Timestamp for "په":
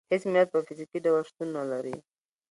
0.51-0.59